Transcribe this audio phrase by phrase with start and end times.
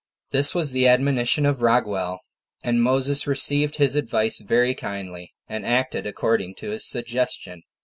[0.31, 0.37] 2.
[0.39, 2.21] This was the admonition of Raguel;
[2.63, 7.61] and Moses received his advice very kindly, and acted according to his suggestion.